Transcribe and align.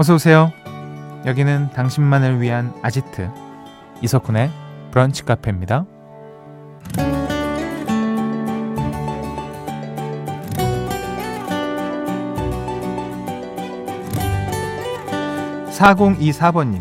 어서 0.00 0.14
오세요. 0.14 0.50
여기는 1.26 1.72
당신만을 1.74 2.40
위한 2.40 2.72
아지트 2.80 3.28
이석훈의 4.00 4.50
브런치 4.92 5.26
카페입니다. 5.26 5.84
4024번님. 15.68 16.80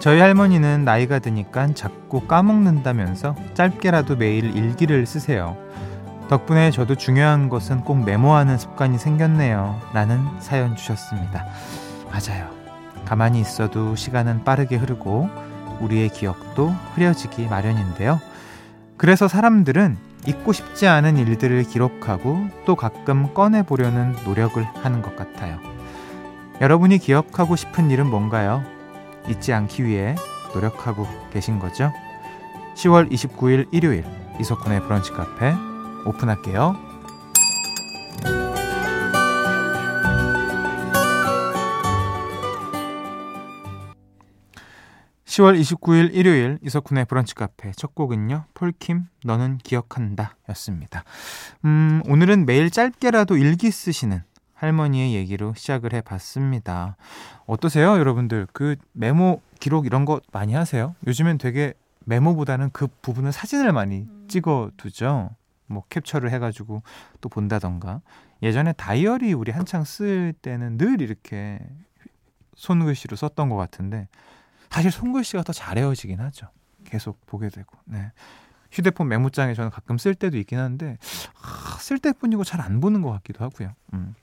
저희 0.00 0.18
할머니는 0.18 0.84
나이가 0.84 1.20
드니까 1.20 1.72
자꾸 1.74 2.22
까먹는다면서 2.22 3.36
짧게라도 3.54 4.16
매일 4.16 4.56
일기를 4.56 5.06
쓰세요. 5.06 5.56
덕분에 6.28 6.72
저도 6.72 6.96
중요한 6.96 7.50
것은 7.50 7.82
꼭 7.82 8.04
메모하는 8.04 8.58
습관이 8.58 8.98
생겼네요. 8.98 9.80
라는 9.92 10.26
사연 10.40 10.74
주셨습니다. 10.74 11.46
맞아요. 12.10 12.50
가만히 13.04 13.40
있어도 13.40 13.96
시간은 13.96 14.44
빠르게 14.44 14.76
흐르고 14.76 15.28
우리의 15.80 16.08
기억도 16.10 16.68
흐려지기 16.94 17.46
마련인데요. 17.46 18.20
그래서 18.96 19.28
사람들은 19.28 19.96
잊고 20.26 20.52
싶지 20.52 20.86
않은 20.86 21.16
일들을 21.16 21.62
기록하고 21.64 22.48
또 22.66 22.74
가끔 22.74 23.32
꺼내보려는 23.32 24.16
노력을 24.24 24.62
하는 24.62 25.00
것 25.00 25.16
같아요. 25.16 25.58
여러분이 26.60 26.98
기억하고 26.98 27.56
싶은 27.56 27.90
일은 27.90 28.06
뭔가요? 28.06 28.64
잊지 29.28 29.52
않기 29.52 29.84
위해 29.84 30.16
노력하고 30.52 31.06
계신 31.32 31.58
거죠? 31.58 31.92
10월 32.74 33.10
29일 33.10 33.68
일요일 33.70 34.04
이석훈의 34.40 34.82
브런치 34.82 35.12
카페 35.12 35.54
오픈할게요. 36.04 36.76
10월 45.38 45.58
29일 45.60 46.10
일요일 46.14 46.58
이석훈의 46.62 47.04
브런치 47.04 47.36
카페 47.36 47.70
첫 47.72 47.94
곡은요. 47.94 48.46
폴킴 48.54 49.06
너는 49.24 49.58
기억한다 49.58 50.36
였습니다. 50.48 51.04
음, 51.64 52.02
오늘은 52.08 52.44
매일 52.44 52.70
짧게라도 52.70 53.36
일기 53.36 53.70
쓰시는 53.70 54.22
할머니의 54.54 55.14
얘기로 55.14 55.54
시작을 55.54 55.92
해봤습니다. 55.92 56.96
어떠세요, 57.46 57.98
여러분들? 57.98 58.48
그 58.52 58.74
메모 58.92 59.40
기록 59.60 59.86
이런 59.86 60.04
거 60.04 60.20
많이 60.32 60.54
하세요? 60.54 60.96
요즘엔 61.06 61.38
되게 61.38 61.74
메모보다는 62.06 62.70
그 62.72 62.88
부분을 63.00 63.30
사진을 63.30 63.72
많이 63.72 64.00
음. 64.00 64.26
찍어 64.28 64.72
두죠. 64.76 65.30
뭐 65.66 65.84
캡처를 65.88 66.32
해가지고 66.32 66.82
또 67.20 67.28
본다던가. 67.28 68.00
예전에 68.42 68.72
다이어리 68.72 69.34
우리 69.34 69.52
한창 69.52 69.84
쓸 69.84 70.32
때는 70.42 70.78
늘 70.78 71.00
이렇게 71.00 71.60
손글씨로 72.56 73.14
썼던 73.14 73.48
것 73.50 73.56
같은데 73.56 74.08
사실 74.70 74.90
손글씨가 74.90 75.42
더 75.42 75.52
잘 75.52 75.78
헤어지긴 75.78 76.20
하죠. 76.20 76.48
계속 76.84 77.24
보게 77.26 77.48
되고. 77.48 77.76
네. 77.84 78.12
휴대폰 78.70 79.08
메모장에 79.08 79.54
저는 79.54 79.70
가끔 79.70 79.96
쓸 79.98 80.14
때도 80.14 80.36
있긴 80.38 80.58
한데 80.58 80.98
아, 81.42 81.78
쓸 81.80 81.98
때뿐이고 81.98 82.44
잘 82.44 82.60
안 82.60 82.80
보는 82.80 83.00
것 83.02 83.10
같기도 83.12 83.44
하고요. 83.44 83.72
음. 83.94 84.14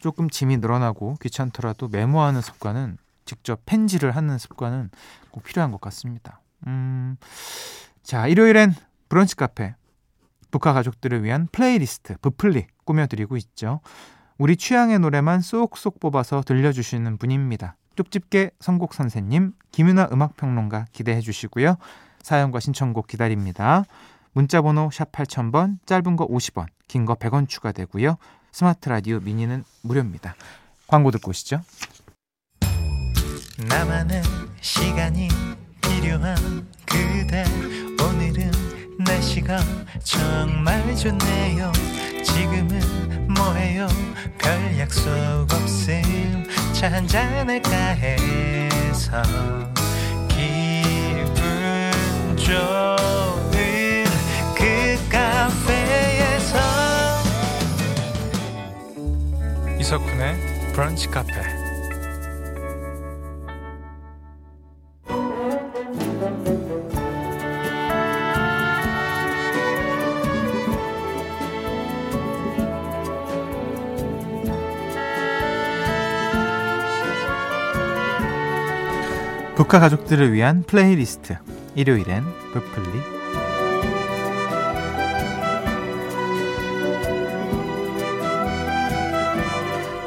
조금 0.00 0.28
짐이 0.28 0.58
늘어나고 0.58 1.16
귀찮더라도 1.22 1.88
메모하는 1.88 2.40
습관은 2.40 2.98
직접 3.24 3.62
펜지를 3.64 4.14
하는 4.16 4.36
습관은 4.36 4.90
꼭 5.30 5.44
필요한 5.44 5.70
것 5.70 5.80
같습니다. 5.80 6.40
음, 6.66 7.16
자, 8.02 8.26
일요일엔 8.26 8.74
브런치 9.08 9.36
카페. 9.36 9.74
브카 10.50 10.74
가족들을 10.74 11.24
위한 11.24 11.48
플레이리스트, 11.50 12.16
브플리 12.20 12.66
꾸며드리고 12.84 13.36
있죠. 13.38 13.80
우리 14.38 14.56
취향의 14.56 14.98
노래만 14.98 15.40
쏙쏙 15.40 16.00
뽑아서 16.00 16.42
들려주시는 16.42 17.16
분입니다. 17.18 17.76
쪽집게 17.96 18.50
선곡 18.60 18.94
선생님, 18.94 19.52
김윤아 19.72 20.08
음악평론가 20.12 20.86
기대해 20.92 21.20
주시고요. 21.20 21.76
사연과 22.22 22.60
신청곡 22.60 23.06
기다립니다. 23.06 23.84
문자번호 24.32 24.90
샵 24.92 25.12
8000번, 25.12 25.78
짧은 25.86 26.16
거 26.16 26.26
50원, 26.26 26.66
긴 26.88 27.04
거 27.04 27.14
100원 27.14 27.48
추가되고요. 27.48 28.16
스마트 28.52 28.88
라디오 28.88 29.20
미니는 29.20 29.64
무료입니다. 29.82 30.34
광고 30.86 31.10
듣고 31.10 31.30
오시죠. 31.30 31.60
나만의 33.68 34.22
시간이 34.60 35.28
필요한 35.80 36.36
그대 36.86 37.44
오늘은 38.02 38.50
날씨가 38.98 39.58
정말 40.02 40.94
좋네요 40.96 41.72
지금은 42.24 43.28
뭐해요 43.34 43.86
별 44.38 44.78
약속 44.78 45.10
없음 45.52 46.44
차 46.74 46.90
한잔할까 46.90 47.70
해서 47.70 49.22
기분 50.28 52.36
좋은 52.36 54.04
그 54.56 54.98
카페에서. 55.08 56.58
이석훈의 59.78 60.72
브런치 60.72 61.06
카페 61.08 61.63
브카 79.56 79.80
가족들을 79.80 80.32
위한 80.32 80.64
플레이리스트 80.66 81.36
일요일엔 81.76 82.24
브플리 82.52 83.00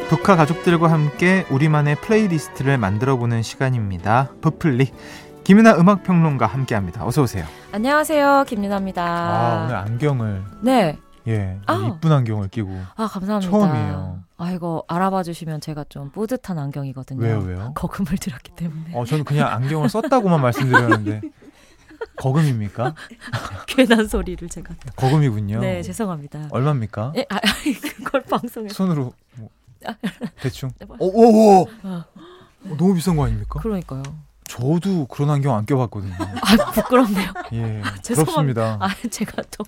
브카 0.10 0.36
가족들과 0.36 0.92
함께 0.92 1.46
우리만의 1.50 1.96
플레이리스트를 1.96 2.78
만들어보는 2.78 3.42
시간입니다. 3.42 4.30
브플리 4.42 4.92
김윤하 5.44 5.76
음악평론가 5.76 6.46
함께합니다. 6.46 7.06
어서 7.06 7.24
오세요. 7.24 7.46
안녕하세요, 7.72 8.46
김윤하입니다. 8.48 9.04
아 9.04 9.64
오늘 9.64 9.76
안경을 9.76 10.44
네. 10.62 10.98
예, 11.28 11.58
아. 11.66 11.94
이쁜 11.96 12.12
안경을 12.12 12.50
끼고 12.50 12.70
아 12.96 13.08
감사합니다. 13.08 13.50
처음이에요. 13.52 14.17
아 14.38 14.52
이거 14.52 14.84
알아봐 14.88 15.24
주시면 15.24 15.62
제가 15.62 15.86
좀 15.90 16.12
뿌듯한 16.12 16.60
안경이거든요. 16.60 17.22
왜요, 17.22 17.40
왜요? 17.40 17.72
거금을 17.76 18.18
들였기 18.18 18.52
때문에. 18.56 18.92
어, 18.94 19.04
저는 19.04 19.24
그냥 19.24 19.48
안경을 19.52 19.90
썼다고만 19.90 20.42
말씀드렸는데 20.42 21.22
거금입니까? 22.18 22.94
괜한 23.68 24.08
소리를 24.08 24.48
제가. 24.48 24.76
거금이군요. 24.96 25.60
네, 25.60 25.82
죄송합니다. 25.82 26.50
얼마입니까? 26.52 27.14
예, 27.18 27.26
아, 27.30 27.38
그걸 27.98 28.22
방송에 28.24 28.70
손으로 28.70 29.14
뭐 29.36 29.50
대충. 30.42 30.70
오오오. 31.00 31.62
어, 31.62 31.68
어. 31.84 32.06
너무 32.78 32.94
비싼 32.94 33.16
거 33.16 33.26
아닙니까? 33.26 33.60
그러니까요. 33.60 34.04
저도 34.48 35.06
그런 35.08 35.30
안경 35.30 35.56
안 35.56 35.66
껴봤거든요. 35.66 36.14
아 36.18 36.72
부끄럽네요. 36.72 37.30
예, 37.54 37.82
부럽습니다. 38.16 38.78
아 38.80 38.90
제가 39.10 39.44
또 39.58 39.64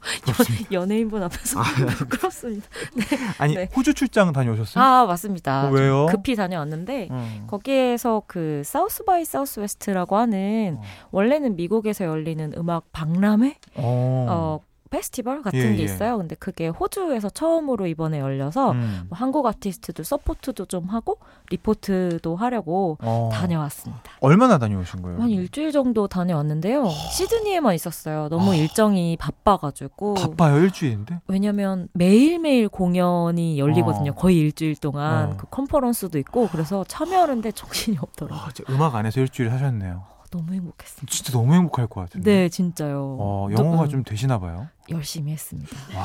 연, 0.72 0.90
예인분 0.90 1.22
앞에서 1.24 1.60
아, 1.60 1.64
부끄럽습니다. 1.64 2.68
네. 2.96 3.04
아니 3.38 3.56
네. 3.56 3.70
호주 3.76 3.94
출장 3.94 4.32
다녀오셨어요? 4.32 4.84
아 4.84 5.06
맞습니다. 5.06 5.68
어, 5.68 5.72
왜요? 5.72 6.08
급히 6.08 6.36
다녀왔는데 6.36 7.10
음. 7.12 7.44
거기에서 7.48 8.24
그 8.28 8.62
South 8.66 9.04
by 9.04 9.26
Southwest라고 9.26 10.18
하는 10.18 10.78
어. 10.80 10.84
원래는 11.12 11.56
미국에서 11.56 12.06
열리는 12.06 12.54
음악 12.58 12.92
박람회 12.92 13.58
어, 13.75 14.25
어 14.30 14.60
페스티벌 14.89 15.41
같은 15.41 15.59
예, 15.59 15.75
게 15.75 15.80
예. 15.80 15.83
있어요. 15.83 16.13
예. 16.13 16.18
근데 16.18 16.36
그게 16.36 16.68
호주에서 16.68 17.30
처음으로 17.30 17.88
이번에 17.88 18.19
열려서 18.19 18.71
음. 18.71 19.06
뭐 19.09 19.18
한국 19.18 19.45
아티스트도 19.45 20.03
서포트도 20.03 20.65
좀 20.65 20.86
하고 20.86 21.18
리포트도 21.51 22.36
하려고 22.36 22.97
어. 23.01 23.30
다녀왔습니다. 23.31 24.03
얼마나 24.21 24.57
다녀오신 24.57 25.01
거예요? 25.01 25.21
한 25.21 25.30
일주일 25.30 25.71
정도 25.71 26.07
다녀왔는데요. 26.07 26.83
어. 26.83 26.89
시드니에만 26.89 27.75
있었어요. 27.75 28.30
너무 28.30 28.51
어. 28.51 28.56
일정이 28.56 29.18
바빠가지고. 29.18 30.15
바빠요 30.15 30.57
일주일인데? 30.59 31.21
왜냐면 31.27 31.88
매일매일 31.94 32.69
공연이 32.69 33.59
열리거든요. 33.59 34.12
어. 34.12 34.15
거의 34.15 34.38
일주일 34.38 34.75
동안 34.75 35.33
어. 35.33 35.38
그 35.38 35.47
컨퍼런스도 35.50 36.18
있고 36.19 36.47
그래서 36.51 36.83
참여하는데 36.88 37.51
정신이 37.51 37.97
없더라고요. 38.01 38.39
아, 38.39 38.74
음악 38.74 38.95
안에서 38.95 39.21
일주일 39.21 39.51
하셨네요. 39.51 40.03
너무 40.31 40.53
행복했습니다. 40.53 41.12
진짜 41.12 41.31
너무 41.31 41.53
행복할 41.53 41.88
것 41.88 42.01
같은데. 42.01 42.31
네, 42.31 42.50
진짜요. 42.50 43.18
어, 43.19 43.47
영어가 43.51 43.86
또, 43.86 43.89
좀 43.89 44.03
되시나 44.03 44.39
봐요. 44.39 44.68
열심히 44.91 45.31
했습니다. 45.31 45.75
와. 45.95 46.03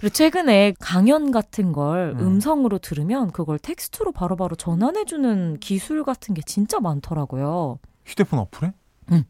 그리고 0.00 0.12
최근에 0.12 0.74
강연 0.80 1.30
같은 1.30 1.72
걸 1.72 2.16
음. 2.18 2.40
성으로 2.40 2.78
들으면 2.78 3.30
그걸 3.32 3.58
텍스트로 3.58 4.12
바로바로 4.12 4.56
전환해주는 4.56 5.58
기술 5.60 6.04
같은 6.04 6.34
게 6.34 6.42
진짜 6.42 6.80
많더라고요. 6.80 7.78
휴대폰 8.04 8.38
어플에? 8.40 8.72
응. 9.12 9.24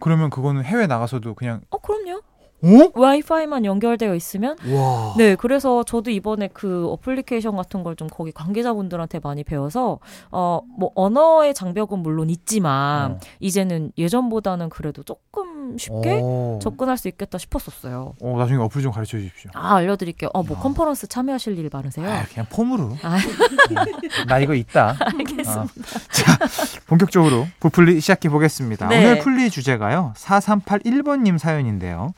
그러면 0.00 0.30
그거는 0.30 0.64
해외 0.64 0.86
나가서도 0.86 1.34
그냥. 1.34 1.60
어, 1.70 1.78
그럼요. 1.78 2.22
어? 2.62 2.90
와이파이만 2.94 3.64
연결되어 3.64 4.14
있으면 4.14 4.56
와. 4.72 5.14
네 5.18 5.34
그래서 5.34 5.82
저도 5.84 6.10
이번에 6.10 6.48
그 6.52 6.88
어플리케이션 6.88 7.56
같은 7.56 7.82
걸 7.82 7.92
좀 7.96 8.08
거기 8.08 8.32
관계자분들한테 8.32 9.20
많이 9.22 9.44
배워서 9.44 9.98
어 10.30 10.60
뭐 10.78 10.90
언어의 10.94 11.52
장벽은 11.54 11.98
물론 11.98 12.30
있지만 12.30 13.12
어. 13.12 13.18
이제는 13.40 13.92
예전보다는 13.98 14.68
그래도 14.70 15.02
조금 15.02 15.76
쉽게 15.78 16.20
오. 16.22 16.58
접근할 16.62 16.96
수 16.96 17.08
있겠다 17.08 17.36
싶었었어요. 17.38 18.14
어 18.22 18.36
나중에 18.38 18.62
어플 18.62 18.80
좀 18.82 18.90
가르쳐 18.92 19.18
주십시오. 19.18 19.50
아 19.54 19.76
알려드릴게요. 19.76 20.30
어뭐 20.32 20.56
아. 20.56 20.60
컨퍼런스 20.60 21.08
참여하실 21.08 21.58
일 21.58 21.68
많으세요? 21.72 22.08
아, 22.10 22.24
그냥 22.32 22.46
폼으로. 22.50 22.96
아. 23.02 23.16
어, 23.16 24.24
나 24.26 24.38
이거 24.38 24.54
있다. 24.54 24.96
알겠습니다. 25.00 25.62
어. 25.62 25.66
자 26.10 26.38
본격적으로 26.86 27.46
부풀리 27.60 28.00
시작해 28.00 28.28
보겠습니다. 28.28 28.88
네. 28.88 29.04
오늘 29.04 29.18
풀리 29.20 29.50
주제가요 29.50 30.14
4381번님 30.16 31.38
사연인데요. 31.38 32.14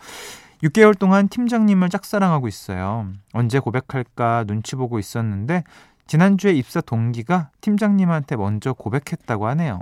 6개월 0.65 0.99
동안 0.99 1.29
팀장님을 1.29 1.91
짝사랑하고 1.91 2.49
있어요. 2.49 3.09
언제 3.33 3.59
고백할까 3.59 4.45
눈치 4.45 4.77
보고 4.77 4.99
있었는데 4.99 5.63
지난주에 6.07 6.53
입사 6.53 6.81
동기가 6.81 7.51
팀장님한테 7.61 8.37
먼저 8.37 8.73
고백했다고 8.73 9.47
하네요. 9.49 9.81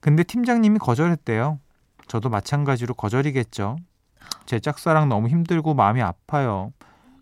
근데 0.00 0.22
팀장님이 0.22 0.78
거절했대요. 0.78 1.58
저도 2.06 2.30
마찬가지로 2.30 2.94
거절이겠죠. 2.94 3.76
제 4.46 4.58
짝사랑 4.60 5.08
너무 5.08 5.28
힘들고 5.28 5.74
마음이 5.74 6.00
아파요. 6.00 6.72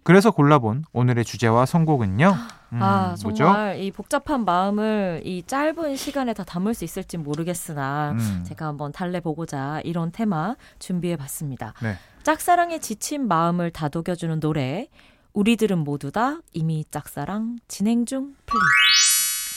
그래서 0.05 0.31
골라본 0.31 0.85
오늘의 0.93 1.25
주제와 1.25 1.67
선곡은요. 1.67 2.35
음, 2.73 2.82
아 2.82 3.17
정말 3.17 3.75
뭐죠? 3.75 3.82
이 3.82 3.91
복잡한 3.91 4.44
마음을 4.44 5.21
이 5.25 5.43
짧은 5.44 5.97
시간에 5.97 6.32
다 6.32 6.44
담을 6.44 6.75
수 6.75 6.85
있을지 6.85 7.19
모르겠으나 7.19 8.12
음. 8.12 8.44
제가 8.47 8.67
한번 8.67 8.93
달래보고자 8.93 9.81
이런 9.82 10.12
테마 10.12 10.55
준비해봤습니다. 10.79 11.75
네. 11.82 11.97
짝사랑에 12.26 12.81
지친 12.81 13.28
마음을 13.28 13.70
다독여주는 13.70 14.40
노래 14.40 14.88
우리들은 15.32 15.78
모두 15.78 16.11
다 16.11 16.40
이미 16.52 16.84
짝사랑 16.90 17.61
진행 17.69 18.05
중 18.05 18.34
플리. 18.46 18.58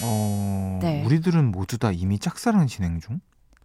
어, 0.03 0.77
네. 0.79 1.03
우리들은 1.03 1.45
모두 1.45 1.79
다 1.79 1.91
이미 1.91 2.19
짝사랑 2.19 2.67
진행 2.67 2.99
중? 2.99 3.21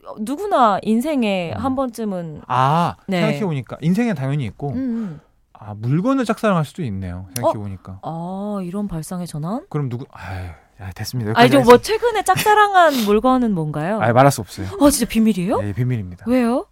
어, 0.07 0.15
누구나 0.21 0.79
인생에 0.81 1.53
음. 1.53 1.59
한 1.59 1.77
번쯤은 1.77 2.45
아 2.49 2.97
네. 3.07 3.21
생각해 3.21 3.45
보니까 3.45 3.77
인생에 3.83 4.15
당연히 4.15 4.47
있고 4.47 4.71
음, 4.71 4.77
음. 4.77 5.21
아 5.53 5.75
물건을 5.75 6.25
짝사랑할 6.25 6.65
수도 6.65 6.83
있네요. 6.85 7.27
생각해 7.37 7.59
보니까. 7.59 7.99
어? 8.01 8.57
아 8.61 8.63
이런 8.63 8.89
발상의 8.89 9.27
전환? 9.27 9.67
그럼 9.69 9.91
누구? 9.91 10.07
아유. 10.13 10.49
야, 10.81 10.91
됐습니다. 10.93 11.33
아니, 11.37 11.55
뭐 11.59 11.77
최근에 11.77 12.25
짝사랑한 12.25 12.95
물건은 13.05 13.53
뭔가요? 13.53 14.01
아, 14.01 14.11
말할 14.15 14.33
수 14.33 14.41
없어요. 14.41 14.67
아, 14.81 14.89
진짜 14.89 15.07
비밀이에요? 15.07 15.61
네, 15.61 15.73
비밀입니다. 15.75 16.25
왜요? 16.27 16.69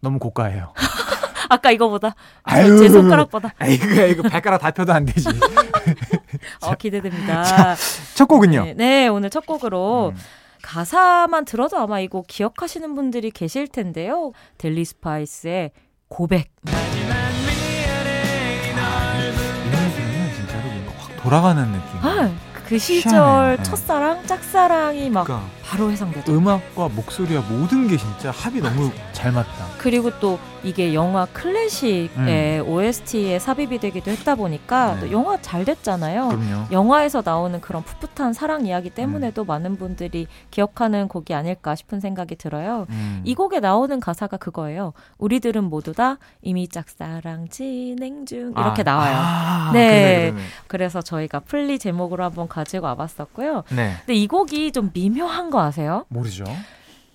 너무 0.00 0.18
고가예요. 0.18 0.72
아까 1.50 1.72
이거보다 1.72 2.14
아유, 2.44 2.78
제 2.78 2.88
손가락보다. 2.88 3.52
아 3.58 3.66
이거 3.66 4.06
이거 4.06 4.22
발가락 4.22 4.60
다 4.60 4.70
펴도 4.70 4.92
안 4.92 5.04
되지. 5.04 5.28
어 6.62 6.74
기대됩니다. 6.76 7.42
자, 7.44 7.76
첫 8.14 8.26
곡은요. 8.26 8.64
네, 8.64 8.74
네, 8.74 9.08
오늘 9.08 9.30
첫 9.30 9.44
곡으로 9.44 10.12
음. 10.14 10.20
가사만 10.62 11.44
들어도 11.44 11.78
아마 11.78 11.98
이거 11.98 12.22
기억하시는 12.26 12.94
분들이 12.94 13.32
계실 13.32 13.66
텐데요. 13.66 14.30
델리 14.58 14.84
스파이스의 14.84 15.72
고백. 16.08 16.52
아, 16.68 16.70
이런 19.66 20.32
진짜로 20.34 20.62
뭔가 20.68 20.92
확 20.98 21.16
돌아가는 21.22 21.64
느낌. 21.64 21.98
아, 22.02 22.30
그 22.66 22.78
시절 22.78 23.12
희한해요. 23.12 23.56
네. 23.56 23.62
첫사랑, 23.64 24.26
짝사랑이 24.26 25.10
막 25.10 25.24
그러니까 25.24 25.48
바로 25.70 25.88
회상되죠. 25.88 26.32
음악과 26.32 26.88
목소리와 26.88 27.42
모든 27.48 27.86
게 27.86 27.96
진짜 27.96 28.32
합이 28.32 28.60
너무 28.60 28.90
잘 29.12 29.30
맞다. 29.30 29.66
그리고 29.78 30.10
또 30.18 30.36
이게 30.64 30.92
영화 30.94 31.26
클래식의 31.26 32.60
음. 32.60 32.68
OST에 32.68 33.38
삽입이 33.38 33.78
되기도 33.78 34.10
했다 34.10 34.34
보니까 34.34 34.94
네. 34.94 35.00
또 35.00 35.12
영화 35.12 35.40
잘 35.40 35.64
됐잖아요. 35.64 36.28
그럼요. 36.28 36.66
영화에서 36.72 37.22
나오는 37.24 37.60
그런 37.60 37.84
풋풋한 37.84 38.32
사랑 38.32 38.66
이야기 38.66 38.90
때문에도 38.90 39.44
음. 39.44 39.46
많은 39.46 39.76
분들이 39.76 40.26
기억하는 40.50 41.06
곡이 41.06 41.32
아닐까 41.34 41.76
싶은 41.76 42.00
생각이 42.00 42.34
들어요. 42.34 42.86
음. 42.90 43.22
이 43.24 43.36
곡에 43.36 43.60
나오는 43.60 44.00
가사가 44.00 44.38
그거예요. 44.38 44.92
우리들은 45.18 45.64
모두 45.64 45.92
다 45.92 46.18
이미 46.42 46.66
짝사랑 46.66 47.48
진행 47.48 48.26
중 48.26 48.52
이렇게 48.56 48.82
아. 48.82 48.84
나와요. 48.84 49.16
아, 49.16 49.70
네. 49.72 49.88
그러네, 49.88 50.30
그러네. 50.30 50.42
그래서 50.66 51.00
저희가 51.00 51.40
플리 51.40 51.78
제목으로 51.78 52.24
한번 52.24 52.48
가지고 52.48 52.86
와봤었고요. 52.86 53.62
네. 53.70 53.94
근데 54.00 54.14
이 54.14 54.26
곡이 54.26 54.72
좀 54.72 54.90
미묘한 54.92 55.50
거 55.50 55.59
아세요? 55.60 56.04
모르죠. 56.08 56.44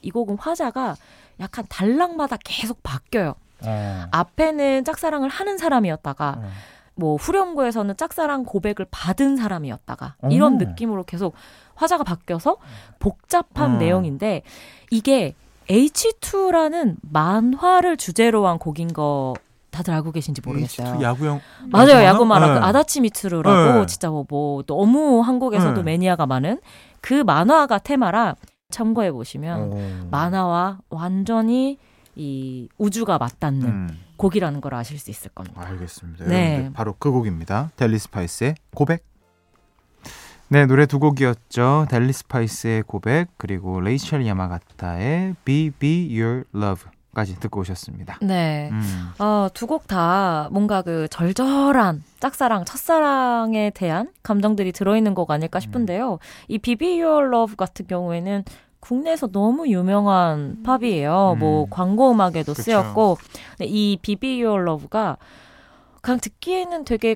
이 0.01 0.12
곡은 0.12 0.38
화자가 0.39 0.95
약간 1.39 1.65
단락마다 1.68 2.38
계속 2.44 2.81
바뀌어요. 2.83 3.36
어. 3.62 4.06
앞에는 4.12 4.83
짝사랑을 4.83 5.30
하는 5.30 5.57
사람이었다가 5.57 6.36
어. 6.38 6.50
뭐 6.95 7.15
후렴구에서는 7.18 7.97
짝사랑 7.97 8.45
고백을 8.45 8.86
받은 8.89 9.36
사람이었다가 9.36 10.15
오. 10.21 10.30
이런 10.30 10.57
느낌으로 10.57 11.03
계속 11.03 11.33
화자가 11.75 12.03
바뀌어서 12.03 12.57
복잡한 13.00 13.75
어. 13.75 13.77
내용인데 13.77 14.44
이게 14.91 15.36
H2라는 15.68 16.95
만화를 17.01 17.98
주제로 17.98 18.48
한 18.48 18.59
곡인 18.59 18.94
거 18.94 19.33
다들 19.75 19.94
알고 19.94 20.12
계신지 20.12 20.42
모르겠어요. 20.44 21.01
야구형 21.01 21.42
맞아요. 21.69 22.04
야구 22.06 22.25
만화 22.25 22.48
그 22.48 22.54
네. 22.54 22.60
그 22.60 22.66
아다치 22.66 23.01
미츠루라고 23.01 23.80
네. 23.81 23.86
진짜 23.86 24.10
뭐, 24.10 24.25
뭐 24.30 24.63
너무 24.63 25.19
한국에서도 25.19 25.75
네. 25.75 25.83
매니아가 25.83 26.25
많은 26.25 26.60
그 27.01 27.13
만화가 27.13 27.80
테마라 27.80 28.36
참고해 28.69 29.12
보시면 29.12 29.60
오. 29.62 30.07
만화와 30.10 30.80
완전히 30.89 31.77
이 32.16 32.69
우주가 32.77 33.18
맞닿는 33.18 33.68
음. 33.68 34.00
곡이라는 34.18 34.62
걸 34.62 34.74
아실 34.74 34.98
수 34.98 35.12
있을 35.12 35.30
겁니다. 35.31 35.62
알겠습니다. 35.68 36.25
네. 36.25 36.72
바로 36.74 36.95
그 36.98 37.12
곡입니다. 37.12 37.72
델리 37.75 38.00
스파이스의 38.00 38.56
고백. 38.74 39.04
네, 40.48 40.66
노래 40.66 40.86
두 40.86 41.00
곡이었죠. 41.00 41.88
델리 41.89 42.13
스파이스의 42.13 42.83
고백 42.83 43.27
그리고 43.38 43.81
레이첼 43.81 44.25
야마가타의 44.25 45.36
Be 45.44 45.72
Be 45.72 46.22
Your 46.22 46.45
Love. 46.56 46.86
까지 47.15 47.39
듣고 47.39 47.62
오셨습니다. 47.62 48.19
네. 48.21 48.69
음. 48.71 49.09
어, 49.19 49.47
두 49.53 49.65
곡 49.65 49.88
다 49.88 50.50
뭔가 50.51 50.81
그 50.83 51.07
절절한 51.09 52.03
짝사랑, 52.19 52.65
첫사랑에 52.65 53.71
대한 53.71 54.12
감정들이 54.21 54.71
들어있는 54.71 55.15
곡 55.15 55.31
아닐까 55.31 55.59
싶은데요. 55.59 56.13
음. 56.13 56.17
이 56.50 56.59
Be 56.60 56.80
Be 56.80 57.00
Your 57.00 57.31
Love 57.31 57.56
같은 57.56 57.88
경우에는 57.88 58.44
국내에서 58.81 59.27
너무 59.27 59.67
유명한 59.67 60.62
팝이에요. 60.63 61.31
음. 61.35 61.39
뭐 61.39 61.67
광고 61.71 62.12
음악에도 62.12 62.53
그쵸. 62.53 62.62
쓰였고 62.62 63.17
이 63.62 63.97
Be 64.01 64.22
Be 64.22 64.41
Your 64.41 64.65
Love가 64.65 65.17
그냥 66.01 66.19
듣기에는 66.19 66.86
되게 66.86 67.15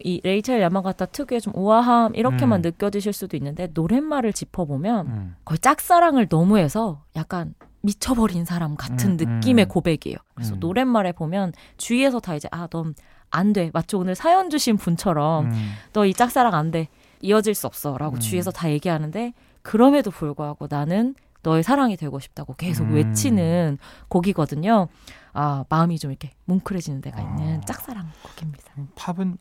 이 0.00 0.20
레이첼 0.22 0.60
야마가타 0.60 1.06
특유의 1.06 1.40
좀 1.40 1.52
우아함 1.56 2.14
이렇게만 2.14 2.60
음. 2.60 2.62
느껴지실 2.62 3.12
수도 3.12 3.36
있는데 3.36 3.68
노랫말을 3.74 4.32
짚어보면 4.32 5.06
음. 5.08 5.36
거의 5.44 5.58
짝사랑을 5.58 6.28
너무해서 6.30 7.02
약간 7.16 7.54
미쳐버린 7.82 8.44
사람 8.44 8.76
같은 8.76 9.18
음, 9.20 9.36
느낌의 9.36 9.66
음. 9.66 9.68
고백이에요. 9.68 10.16
그래서 10.34 10.54
음. 10.54 10.60
노랫말에 10.60 11.12
보면 11.12 11.52
주위에서 11.76 12.20
다 12.20 12.34
이제 12.34 12.48
아, 12.50 12.66
넌 12.68 12.94
안 13.30 13.52
돼. 13.52 13.70
마치 13.72 13.96
오늘 13.96 14.14
사연 14.14 14.50
주신 14.50 14.76
분처럼 14.76 15.46
음. 15.46 15.72
너이 15.92 16.14
짝사랑 16.14 16.54
안 16.54 16.70
돼. 16.70 16.88
이어질 17.20 17.54
수 17.54 17.66
없어 17.66 17.98
라고 17.98 18.16
음. 18.16 18.20
주위에서 18.20 18.50
다 18.50 18.70
얘기하는데 18.70 19.32
그럼에도 19.62 20.10
불구하고 20.10 20.66
나는 20.70 21.14
너의 21.42 21.62
사랑이 21.62 21.96
되고 21.96 22.18
싶다고 22.18 22.54
계속 22.54 22.84
음. 22.84 22.94
외치는 22.94 23.78
곡이거든요. 24.08 24.88
아, 25.32 25.64
마음이 25.68 25.98
좀 25.98 26.10
이렇게 26.10 26.32
뭉클해지는 26.46 27.00
데가 27.00 27.20
있는 27.20 27.58
아. 27.58 27.60
짝사랑 27.64 28.10
곡입니다. 28.22 28.72
팝은 28.96 29.38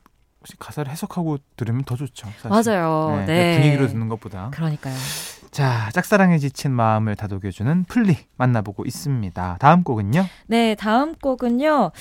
가사를 0.59 0.89
해석하고 0.91 1.37
들으면 1.55 1.83
더 1.83 1.95
좋죠. 1.95 2.27
사실. 2.41 2.71
맞아요. 2.71 3.17
네, 3.21 3.25
네. 3.25 3.57
분위기로 3.57 3.87
듣는 3.87 4.07
것보다. 4.07 4.49
그러니까요. 4.51 4.95
자, 5.51 5.89
짝사랑에 5.93 6.37
지친 6.37 6.71
마음을 6.71 7.15
다독여주는 7.15 7.85
플리 7.85 8.15
만나보고 8.35 8.85
있습니다. 8.85 9.57
다음 9.59 9.83
곡은요? 9.83 10.25
네, 10.47 10.75
다음 10.75 11.15
곡은요. 11.15 11.91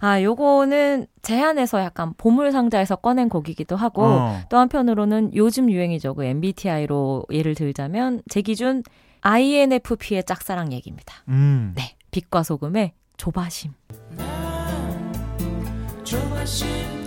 아, 0.00 0.22
요거는 0.22 1.06
제 1.22 1.37
안에서 1.37 1.80
약간 1.80 2.14
보물 2.16 2.52
상자에서 2.52 2.96
꺼낸 2.96 3.28
곡이기도 3.28 3.76
하고 3.76 4.04
어. 4.04 4.40
또 4.48 4.58
한편으로는 4.58 5.32
요즘 5.34 5.70
유행이죠. 5.70 6.14
그 6.14 6.24
MBTI로 6.24 7.26
예를 7.30 7.54
들자면 7.54 8.22
제 8.28 8.42
기준 8.42 8.82
INFP의 9.20 10.24
짝사랑 10.24 10.72
얘기입니다. 10.72 11.14
음. 11.28 11.72
네, 11.76 11.96
빛과 12.10 12.42
소금의 12.42 12.92
조바심. 13.16 13.72
조바심. 16.04 17.01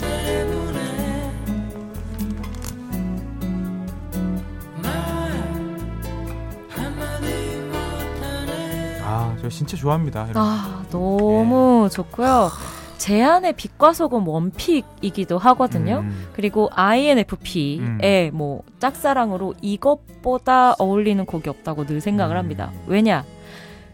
저 9.46 9.50
진짜 9.50 9.78
좋아합니다. 9.78 10.28
아 10.34 10.84
너무 10.90 11.84
예. 11.86 11.90
좋고요. 11.90 12.50
제 12.98 13.22
안의 13.22 13.54
빛과 13.54 13.94
소금 13.94 14.28
원픽이기도 14.28 15.38
하거든요. 15.38 16.00
음. 16.00 16.28
그리고 16.34 16.70
INFP의 16.74 17.80
음. 17.80 18.30
뭐 18.34 18.64
짝사랑으로 18.80 19.54
이것보다 19.62 20.74
어울리는 20.80 21.24
곡이 21.24 21.48
없다고 21.48 21.86
늘 21.86 22.02
생각을 22.02 22.36
음. 22.36 22.40
합니다. 22.40 22.72
왜냐? 22.88 23.24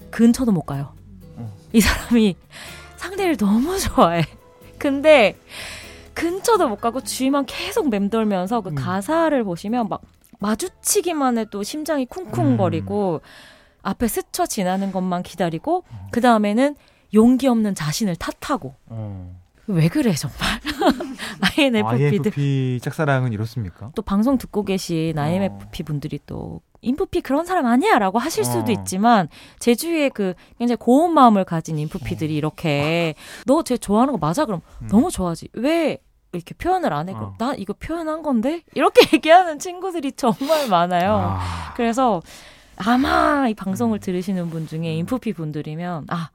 근처도 0.09 0.53
못 0.53 0.61
가요. 0.61 0.93
어. 1.35 1.53
이 1.73 1.81
사람이 1.81 2.37
상대를 2.95 3.35
너무 3.35 3.77
좋아해. 3.77 4.23
근데 4.79 5.35
근처도 6.13 6.69
못 6.69 6.79
가고 6.79 7.01
주위만 7.01 7.45
계속 7.45 7.89
맴돌면서 7.89 8.61
그 8.61 8.69
음. 8.69 8.75
가사를 8.75 9.43
보시면 9.43 9.89
막 9.89 10.01
마주치기만 10.39 11.37
해도 11.39 11.61
심장이 11.61 12.05
쿵쿵거리고 12.05 13.19
음. 13.21 13.27
앞에 13.81 14.07
스쳐 14.07 14.45
지나는 14.45 14.91
것만 14.91 15.23
기다리고 15.23 15.83
어. 15.89 16.07
그 16.11 16.21
다음에는 16.21 16.75
용기 17.13 17.47
없는 17.47 17.75
자신을 17.75 18.15
탓하고 18.15 18.75
어. 18.87 19.39
왜 19.67 19.87
그래 19.87 20.13
정말 20.13 20.37
INFP들 21.57 22.05
INFP 22.05 22.79
짝사랑은 22.81 23.31
이렇습니까? 23.33 23.91
또 23.95 24.01
방송 24.01 24.37
듣고 24.37 24.63
계신 24.63 25.17
INFP 25.17 25.83
어. 25.83 25.85
분들이 25.85 26.19
또 26.25 26.61
인프피 26.81 27.21
그런 27.21 27.45
사람 27.45 27.67
아니야 27.67 27.99
라고 27.99 28.17
하실 28.17 28.43
수도 28.43 28.71
어. 28.71 28.71
있지만 28.71 29.27
제 29.59 29.75
주위에 29.75 30.09
그 30.09 30.33
굉장히 30.57 30.77
고운 30.77 31.13
마음을 31.13 31.43
가진 31.45 31.77
인프피들이 31.77 32.33
어. 32.33 32.37
이렇게 32.37 33.13
너 33.45 33.61
쟤 33.63 33.77
좋아하는 33.77 34.13
거 34.13 34.17
맞아 34.17 34.45
그럼 34.45 34.61
음. 34.81 34.87
너무 34.87 35.11
좋아하지 35.11 35.49
왜 35.53 35.99
이렇게 36.33 36.53
표현을 36.55 36.93
안 36.93 37.09
해? 37.09 37.13
그럼 37.13 37.29
어. 37.29 37.35
나 37.37 37.53
이거 37.55 37.73
표현한 37.73 38.23
건데 38.23 38.61
이렇게 38.73 39.01
얘기하는 39.15 39.59
친구들이 39.59 40.13
정말 40.13 40.69
많아요. 40.69 41.37
아. 41.37 41.73
그래서 41.75 42.21
아마 42.85 43.47
이 43.47 43.53
방송을 43.53 43.97
음. 43.97 43.99
들으시는 43.99 44.49
분 44.49 44.67
중에 44.67 44.79
음. 44.79 44.99
인프피 44.99 45.33
분들이면 45.33 46.05
아 46.09 46.29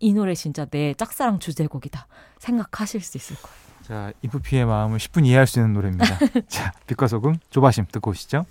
이 0.00 0.12
노래 0.12 0.34
진짜 0.34 0.64
내 0.64 0.94
짝사랑 0.94 1.38
주제곡이다 1.38 2.06
생각하실 2.38 3.00
수 3.00 3.16
있을 3.16 3.36
거예요. 3.36 3.58
자, 3.82 4.12
인프피의 4.22 4.66
마음을 4.66 4.98
10분 4.98 5.26
이해할 5.26 5.46
수 5.46 5.58
있는 5.58 5.72
노래입니다. 5.72 6.06
자, 6.48 6.72
빛과 6.86 7.08
소금 7.08 7.38
조바심 7.50 7.86
듣고 7.90 8.10
오시죠. 8.10 8.46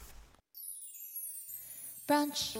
브런치 2.08 2.60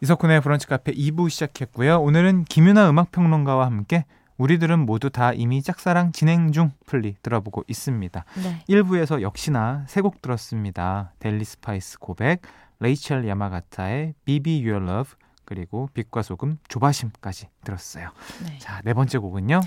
이석훈의 0.00 0.40
브런치 0.42 0.66
카페 0.66 0.92
2부 0.92 1.28
시작했고요. 1.28 2.00
오늘은 2.00 2.44
김윤아 2.44 2.88
음악평론가와 2.90 3.66
함께 3.66 4.04
우리들은 4.36 4.78
모두 4.86 5.10
다 5.10 5.32
이미 5.32 5.62
짝사랑 5.62 6.12
진행 6.12 6.52
중 6.52 6.70
플리 6.86 7.16
들어보고 7.22 7.64
있습니다. 7.66 8.24
네. 8.44 8.64
1부에서 8.68 9.20
역시나 9.20 9.84
세 9.88 10.00
곡 10.00 10.22
들었습니다. 10.22 11.12
델리 11.18 11.44
스파이스 11.44 11.98
고백, 11.98 12.42
레이첼 12.78 13.26
야마가타의 13.26 14.14
Be 14.24 14.62
Be 14.62 14.78
Your 14.78 14.97
Love 14.97 15.16
그리고 15.44 15.88
빛과 15.94 16.22
소금 16.22 16.58
조바심까지 16.68 17.48
들었어요. 17.64 18.10
네. 18.44 18.58
자, 18.58 18.80
네 18.84 18.94
번째 18.94 19.18
곡은요. 19.18 19.60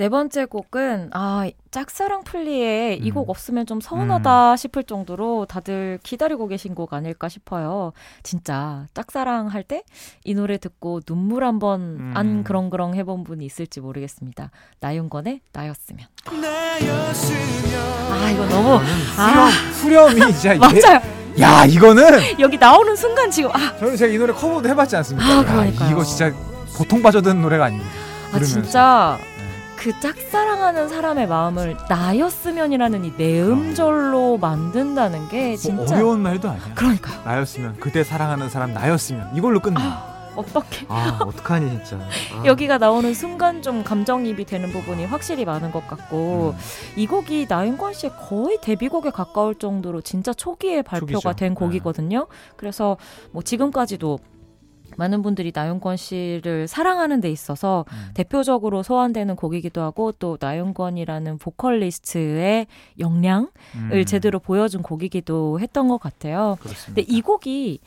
네 0.00 0.08
번째 0.08 0.46
곡은 0.46 1.10
아 1.12 1.46
짝사랑 1.70 2.24
플리에 2.24 2.96
음. 2.98 3.06
이곡 3.06 3.28
없으면 3.28 3.66
좀 3.66 3.82
서운하다 3.82 4.52
음. 4.52 4.56
싶을 4.56 4.82
정도로 4.84 5.44
다들 5.44 5.98
기다리고 6.02 6.46
계신 6.48 6.74
곡 6.74 6.94
아닐까 6.94 7.28
싶어요. 7.28 7.92
진짜 8.22 8.86
짝사랑 8.94 9.48
할 9.48 9.62
때 9.64 9.82
이 10.24 10.32
노래 10.34 10.56
듣고 10.56 11.00
눈물 11.02 11.44
한번 11.44 11.80
음. 12.00 12.12
안 12.16 12.44
그렁그렁 12.44 12.94
해본 12.94 13.24
분이 13.24 13.44
있을지 13.44 13.82
모르겠습니다. 13.82 14.50
나윤건의 14.80 15.42
나였으면. 15.52 16.06
나였으면. 16.40 17.80
아 18.10 18.30
이거 18.30 18.46
너무 18.46 18.80
아 19.18 19.50
후렴, 19.82 20.16
이 20.16 20.32
진짜 20.32 20.54
맞아요. 20.56 21.00
야 21.40 21.66
이거는 21.66 22.40
여기 22.40 22.56
나오는 22.56 22.96
순간 22.96 23.30
지금 23.30 23.50
아 23.52 23.76
저는 23.76 23.98
제가 23.98 24.10
이 24.10 24.16
노래 24.16 24.32
커버도 24.32 24.66
해봤지 24.66 24.96
않습니까? 24.96 25.30
아, 25.30 25.44
그러니까 25.44 25.90
이거 25.90 26.02
진짜 26.02 26.32
보통 26.78 27.02
빠져드는 27.02 27.42
노래가 27.42 27.66
아닙니다. 27.66 27.90
아 28.32 28.38
진짜 28.40 29.18
그 29.80 29.98
짝사랑하는 29.98 30.90
사람의 30.90 31.26
마음을 31.26 31.74
나였으면이라는 31.88 33.02
이 33.06 33.12
내음절로 33.16 34.36
만든다는 34.36 35.28
게뭐 35.30 35.56
진짜 35.56 35.74
뭐 35.74 35.86
어려운 35.90 36.20
말도 36.20 36.50
아니야. 36.50 36.74
그러니까요. 36.74 37.22
나였으면 37.24 37.80
그대 37.80 38.04
사랑하는 38.04 38.50
사람 38.50 38.74
나였으면 38.74 39.34
이걸로 39.34 39.58
끝나. 39.58 39.80
아, 39.80 40.32
어떻게? 40.36 40.84
아 40.90 41.20
어떡하니 41.22 41.70
진짜. 41.86 41.96
아. 41.96 42.44
여기가 42.44 42.76
나오는 42.76 43.14
순간 43.14 43.62
좀 43.62 43.82
감정입이 43.82 44.44
되는 44.44 44.70
부분이 44.70 45.06
확실히 45.06 45.46
많은 45.46 45.70
것 45.70 45.88
같고 45.88 46.54
음. 46.54 46.58
이 46.96 47.06
곡이 47.06 47.46
나윤권 47.48 47.94
씨의 47.94 48.12
거의 48.28 48.58
데뷔곡에 48.60 49.08
가까울 49.08 49.54
정도로 49.54 50.02
진짜 50.02 50.34
초기에 50.34 50.82
발표가 50.82 51.12
초기죠. 51.12 51.32
된 51.32 51.54
네. 51.54 51.58
곡이거든요. 51.58 52.18
네. 52.18 52.52
그래서 52.56 52.98
뭐 53.30 53.42
지금까지도 53.42 54.18
많은 55.00 55.22
분들이 55.22 55.50
나윤권 55.54 55.96
씨를 55.96 56.68
사랑하는 56.68 57.20
데 57.22 57.30
있어서 57.30 57.86
음. 57.90 58.10
대표적으로 58.14 58.82
소환되는 58.82 59.34
곡이기도 59.34 59.80
하고 59.80 60.12
또 60.12 60.36
나윤권이라는 60.38 61.38
보컬리스트의 61.38 62.66
역량을 62.98 63.48
음. 63.76 64.04
제대로 64.06 64.38
보여준 64.38 64.82
곡이기도 64.82 65.58
했던 65.58 65.88
것 65.88 65.98
같아요. 65.98 66.58
그렇습니다. 66.60 66.86
근데 66.86 67.02
이 67.08 67.22
곡이 67.22 67.80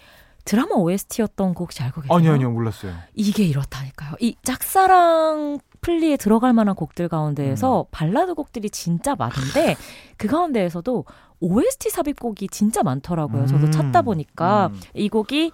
드라마 0.44 0.76
OST였던 0.76 1.54
곡이 1.54 1.82
알고 1.82 2.02
계세요? 2.02 2.18
아니요, 2.18 2.34
아니요, 2.34 2.52
몰랐어요. 2.52 2.94
이게 3.14 3.44
이렇다니까요. 3.46 4.16
이 4.20 4.36
짝사랑 4.44 5.60
플리에 5.82 6.18
들어갈 6.18 6.54
만한 6.54 6.76
곡들 6.76 7.08
가운데에서 7.08 7.82
음. 7.82 7.86
발라드 7.92 8.34
곡들이 8.34 8.70
진짜 8.70 9.16
많은데 9.16 9.76
그 10.18 10.28
가운데에서도 10.28 11.06
OST 11.40 11.90
삽입곡이 11.92 12.48
진짜 12.50 12.84
많더라고요. 12.84 13.46
저도 13.46 13.68
음. 13.68 13.72
찾다 13.72 14.02
보니까 14.02 14.68
음. 14.74 14.80
이 14.96 15.10
곡이 15.10 15.52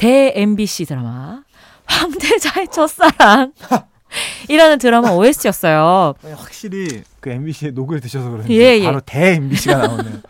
대 0.00 0.32
MBC 0.34 0.86
드라마 0.86 1.42
황태자의 1.84 2.68
첫사랑 2.68 3.52
이라는 4.48 4.78
드라마 4.78 5.10
OST였어요. 5.10 6.14
확실히 6.36 7.02
그 7.20 7.28
MBC에 7.28 7.72
녹을 7.72 8.00
드셔서 8.00 8.30
그런지 8.30 8.50
예, 8.58 8.78
예. 8.78 8.82
바로 8.82 9.00
대 9.04 9.34
MBC가 9.34 9.76
나오네요. 9.76 10.12
네. 10.14 10.20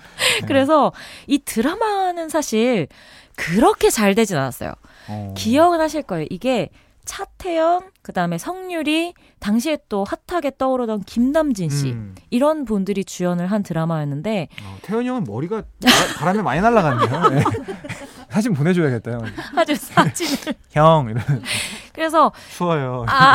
그래서 0.49 0.93
이 1.29 1.39
드라마는 1.39 2.29
사실 2.31 2.89
그렇게 3.37 3.91
잘 3.91 4.17
되진 4.17 4.39
않았어요. 4.39 4.73
어. 5.07 5.35
기억은 5.37 5.81
하실 5.81 6.03
거예요. 6.03 6.27
이게 6.31 6.71
차태현, 7.05 7.91
그 8.03 8.13
다음에 8.13 8.39
성유리, 8.39 9.15
당시에 9.39 9.79
또 9.89 10.05
핫하게 10.05 10.53
떠오르던 10.59 11.03
김남진 11.05 11.71
씨 11.71 11.93
음. 11.93 12.17
이런 12.31 12.65
분들이 12.65 13.05
주연을 13.05 13.47
한 13.47 13.63
드라마였는데 13.63 14.49
어, 14.65 14.79
태현이 14.83 15.09
형은 15.09 15.25
머리가 15.25 15.63
바, 16.19 16.25
람에 16.27 16.43
많이 16.43 16.61
날아갔네요. 16.61 17.29
네. 17.31 17.43
사진 18.31 18.55
보내줘야겠다 18.55 19.13
형. 19.13 19.23
아주 19.57 19.75
사진을. 19.75 20.55
형 20.73 21.09
이런. 21.11 21.43
그래서 21.93 22.33
추워요. 22.57 23.05
아 23.09 23.35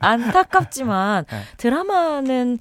안타깝지만 0.00 1.24
네. 1.28 1.42
드라마는 1.56 2.58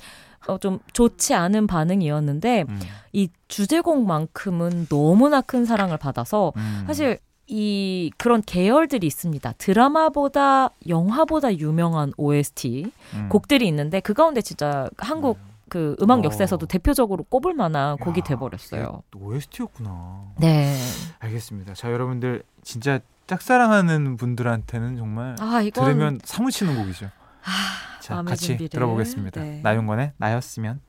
어, 0.48 0.58
좀 0.58 0.80
좋지 0.94 1.34
않은 1.34 1.68
반응이었는데 1.68 2.66
음. 2.68 2.80
이 3.14 3.30
주제곡만큼은 3.48 4.88
너무나 4.88 5.42
큰 5.42 5.66
사랑을 5.66 5.98
받아서 5.98 6.54
음. 6.56 6.84
사실 6.88 7.20
이 7.48 8.12
그런 8.18 8.42
계열들이 8.42 9.08
있습니다. 9.08 9.54
드라마보다 9.58 10.70
영화보다 10.88 11.56
유명한 11.56 12.12
OST 12.18 12.92
음. 13.14 13.30
곡들이 13.30 13.68
있는데 13.68 14.00
그 14.00 14.14
가운데 14.14 14.42
진짜 14.42 14.90
한국 14.98 15.38
음. 15.38 15.57
그 15.70 15.96
음악 16.02 16.20
어. 16.20 16.24
역사에서도 16.24 16.64
어. 16.64 16.68
대표적으로 16.68 17.24
꼽을 17.24 17.54
만한 17.54 17.98
곡이 17.98 18.22
돼 18.22 18.36
버렸어요. 18.36 19.04
OST였구나. 19.16 20.34
네. 20.40 20.76
알겠습니다. 21.20 21.74
자, 21.74 21.92
여러분들 21.92 22.44
진짜 22.64 23.00
짝사랑하는 23.28 24.18
분들한테는 24.18 24.98
정말 24.98 25.36
아, 25.40 25.62
이건... 25.62 25.86
들으면 25.86 26.20
사무치는 26.24 26.76
곡이죠. 26.78 27.08
아, 27.44 28.00
자, 28.02 28.22
같이 28.24 28.48
준비를. 28.48 28.70
들어보겠습니다. 28.70 29.42
네. 29.42 29.60
나윤건의 29.64 30.14
나였으면 30.18 30.80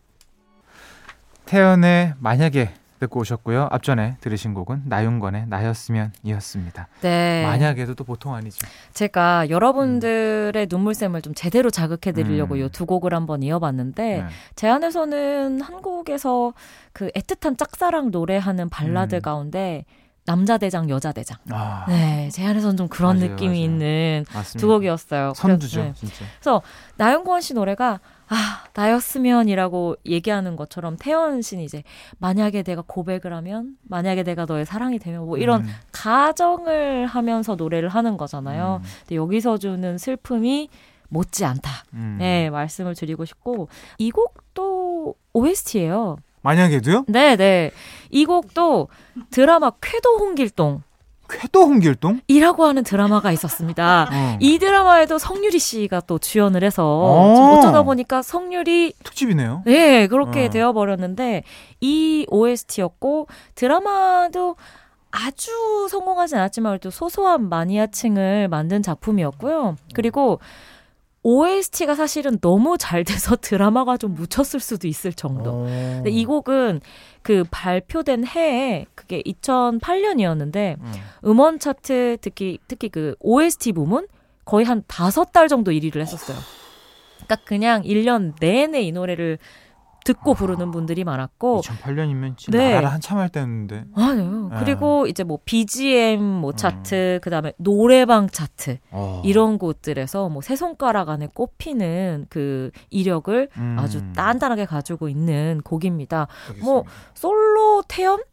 태연의 1.47 2.15
만약에 2.19 2.75
듣고 2.99 3.21
오셨고요. 3.21 3.69
앞전에 3.71 4.17
들으신 4.21 4.55
곡은 4.55 4.83
나윤건의 4.87 5.47
나였으면이었습니다. 5.49 6.89
네. 7.03 7.43
만약에도 7.45 7.95
또 7.95 8.05
보통 8.05 8.35
아니죠. 8.35 8.67
제가 8.93 9.49
여러분들의 9.51 10.55
음. 10.55 10.67
눈물샘을 10.69 11.23
좀 11.23 11.35
제대로 11.35 11.71
자극해 11.71 12.13
드리려고 12.13 12.55
음. 12.55 12.67
이두 12.67 12.87
곡을 12.87 13.15
한번 13.15 13.43
이어봤는데 13.43 14.03
네. 14.03 14.25
제 14.57 14.69
안에서는 14.69 15.61
한국에서 15.61 16.55
그 16.93 17.11
애틋한 17.11 17.57
짝사랑 17.59 18.11
노래하는 18.11 18.69
발라드 18.69 19.17
음. 19.17 19.21
가운데 19.21 19.85
남자 20.29 20.59
대장, 20.59 20.91
여자 20.91 21.11
대장. 21.11 21.39
아. 21.49 21.87
네, 21.89 22.29
제 22.31 22.45
안에서는 22.45 22.77
좀 22.77 22.89
그런 22.89 23.17
맞아요, 23.17 23.31
느낌이 23.31 23.49
맞아요. 23.49 23.65
있는 23.65 24.25
맞습니다. 24.31 24.59
두 24.61 24.69
곡이었어요. 24.69 25.33
선두죠, 25.35 25.81
그래서, 25.81 25.93
네. 25.93 25.95
진짜. 25.95 26.25
그래서 26.39 26.63
나윤건 26.99 27.41
씨 27.41 27.55
노래가 27.55 28.01
아, 28.29 28.65
나였으면이라고 28.75 29.97
얘기하는 30.05 30.57
것처럼 30.57 30.99
태연 30.99 31.41
씨는 31.41 31.65
이제 31.65 31.83
만약에 32.19 32.63
내가 32.63 32.83
고백을 32.87 33.33
하면, 33.33 33.77
만약에 33.85 34.23
내가 34.23 34.45
너의 34.45 34.67
사랑이 34.67 34.99
되면 34.99 35.25
뭐 35.25 35.39
이런 35.39 35.63
음. 35.63 35.75
가정을 35.93 37.07
하면서 37.07 37.55
노래를 37.55 37.89
하는 37.89 38.19
거잖아요. 38.19 38.83
음. 38.83 38.89
근데 39.01 39.17
여기서 39.17 39.57
주는 39.57 39.97
슬픔이 39.97 40.69
못지 41.09 41.47
않다. 41.47 41.71
음. 41.95 42.17
네, 42.19 42.51
말씀을 42.51 42.95
드리고 42.95 43.25
싶고 43.25 43.71
이 43.97 44.11
곡도 44.11 45.15
OST예요. 45.33 46.19
만약에도요? 46.49 47.05
네, 47.09 47.37
네. 47.37 47.71
이 48.11 48.25
곡도 48.25 48.89
드라마 49.31 49.71
쾌도 49.83 50.19
홍길동 50.19 50.83
쾌도 51.29 51.61
홍길동? 51.61 52.23
이라고 52.27 52.65
하는 52.65 52.83
드라마가 52.83 53.33
있었습니다. 53.33 54.09
어. 54.11 54.39
이 54.41 54.59
드라마에도 54.59 55.19
성유리 55.19 55.59
씨가 55.59 56.01
또 56.07 56.19
주연을 56.19 56.65
해서 56.65 56.87
어. 56.87 57.59
어쩌다 57.59 57.83
보니까 57.83 58.23
성유리 58.23 58.95
특집이네요. 59.05 59.63
네, 59.67 60.07
그렇게 60.07 60.47
어. 60.47 60.49
되어 60.49 60.73
버렸는데 60.73 61.43
이 61.83 62.25
OST였고 62.31 63.27
드라마도 63.55 64.57
아주 65.11 65.87
성공하진 65.91 66.39
않았지만 66.39 66.79
또 66.81 66.91
소소한 66.91 67.51
마니아층을 67.51 68.49
만든 68.49 68.83
작품이었고요. 68.83 69.77
그리고 69.93 70.41
OST가 71.29 71.95
사실은 71.95 72.39
너무 72.41 72.79
잘 72.79 73.05
돼서 73.05 73.37
드라마가 73.41 73.99
좀 73.99 74.15
묻혔을 74.15 74.61
수도 74.61 74.89
있을 74.89 75.13
정도. 75.13 75.65
근데 75.65 76.11
이 76.11 76.25
곡은 76.25 76.81
그 77.23 77.45
발표된 77.51 78.27
해에 78.27 78.87
그게 78.95 79.23
2008년이었는데 79.23 80.77
음. 80.81 81.39
원 81.39 81.59
차트 81.59 82.17
특히 82.23 82.59
특히 82.67 82.89
그 82.89 83.15
OST 83.21 83.73
부문 83.73 84.09
거의 84.47 84.65
한 84.65 84.83
다섯 84.87 85.31
달 85.33 85.49
정도 85.49 85.71
1위를 85.71 86.01
했었어요. 86.01 86.39
그러니까 87.17 87.37
그냥 87.45 87.83
1년 87.83 88.33
내내 88.41 88.81
이 88.81 88.93
노래를 88.93 89.39
듣고 90.05 90.35
부르는 90.35 90.71
분들이 90.71 91.05
많았고 91.05 91.61
2008년이면 91.63 92.37
진짜 92.37 92.59
네. 92.59 92.75
나라 92.75 92.89
한참 92.89 93.19
할 93.19 93.29
때였는데 93.29 93.85
맞아요. 93.95 94.49
네. 94.51 94.57
그리고 94.59 95.07
이제 95.07 95.23
뭐 95.23 95.39
BGM 95.45 96.21
뭐 96.23 96.51
음. 96.51 96.57
차트 96.57 96.95
음. 97.17 97.21
그다음에 97.23 97.53
노래방 97.59 98.29
차트 98.29 98.79
어. 98.91 99.23
이런 99.25 99.59
곳들에서 99.59 100.29
뭐 100.29 100.43
세 100.49 100.57
손가락 100.57 101.11
안에 101.11 101.29
꼽히는 101.35 102.25
그 102.31 102.71
이력을 102.89 103.49
음. 103.59 103.77
아주 103.79 104.03
단단하게 104.15 104.65
가지고 104.65 105.11
있는 105.11 105.61
곡입니다. 105.63 106.27
알겠습니다. 106.49 106.65
뭐 106.65 106.85
솔로 107.13 107.83
태연 107.87 108.19
을 108.19 108.25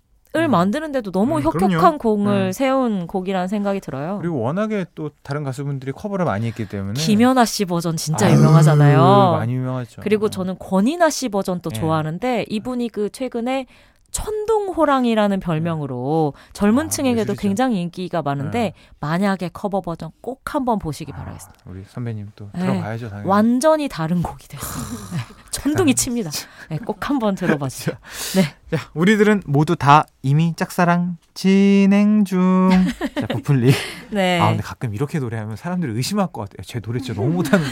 음. 0.43 0.51
만드는데도 0.51 1.11
너무 1.11 1.37
음, 1.37 1.41
혁혁한 1.43 1.97
공을 1.97 2.47
음. 2.47 2.51
세운 2.51 3.07
곡이라는 3.07 3.47
생각이 3.47 3.79
들어요. 3.79 4.17
그리고 4.19 4.41
워낙에 4.41 4.85
또 4.93 5.11
다른 5.23 5.43
가수분들이 5.43 5.93
커버를 5.93 6.25
많이 6.25 6.47
했기 6.47 6.67
때문에 6.67 6.99
김연우 6.99 7.45
씨 7.45 7.63
버전 7.65 7.95
진짜 7.95 8.27
아유, 8.27 8.35
유명하잖아요. 8.35 9.31
많이 9.37 9.53
유명하죠. 9.53 10.01
그리고 10.01 10.29
저는 10.29 10.57
권인하 10.59 11.09
씨 11.09 11.29
버전 11.29 11.61
또 11.61 11.69
네. 11.69 11.79
좋아하는데 11.79 12.45
이분이 12.49 12.89
그 12.89 13.09
최근에 13.09 13.65
천둥호랑이라는 14.11 15.41
별명으로 15.41 16.33
젊은 16.53 16.85
아, 16.85 16.89
층에게도 16.89 17.33
예술이죠. 17.33 17.41
굉장히 17.41 17.81
인기가 17.81 18.21
많은데 18.21 18.59
네. 18.59 18.73
만약에 19.01 19.49
커버 19.51 19.81
버전 19.81 20.11
꼭 20.21 20.41
한번 20.55 20.79
보시기 20.79 21.11
아, 21.13 21.17
바라겠습니다. 21.17 21.63
우리 21.65 21.83
선배님 21.85 22.31
또 22.35 22.49
네. 22.53 22.61
들어가야죠. 22.61 23.09
당연히. 23.09 23.27
완전히 23.29 23.89
다른 23.89 24.23
곡이 24.23 24.47
됐습니다. 24.47 25.25
네. 25.55 25.61
천둥이 25.63 25.95
칩니다. 25.95 26.29
네, 26.69 26.77
꼭 26.79 27.09
한번 27.09 27.35
들어봐주세요. 27.35 27.95
네. 28.35 28.77
자, 28.77 28.89
우리들은 28.93 29.43
모두 29.45 29.75
다 29.75 30.05
이미 30.21 30.53
짝사랑 30.55 31.17
진행 31.33 32.25
중. 32.25 32.69
자, 33.19 33.27
부풀리. 33.27 33.73
네. 34.11 34.39
아, 34.39 34.49
근데 34.49 34.61
가끔 34.63 34.93
이렇게 34.93 35.19
노래하면 35.19 35.55
사람들이 35.55 35.93
의심할 35.93 36.27
것 36.27 36.49
같아요. 36.49 36.63
제 36.65 36.79
노래 36.79 36.99
진짜 36.99 37.19
너무 37.19 37.33
못하는. 37.35 37.65